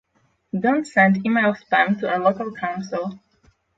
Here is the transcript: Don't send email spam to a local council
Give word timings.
Don't 0.59 0.87
send 0.87 1.23
email 1.27 1.53
spam 1.53 1.99
to 1.99 2.09
a 2.11 2.17
local 2.17 2.51
council 2.55 3.19